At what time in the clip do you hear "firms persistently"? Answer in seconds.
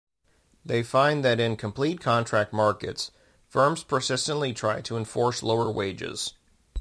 3.47-4.51